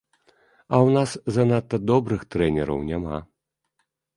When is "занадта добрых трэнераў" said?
1.35-2.79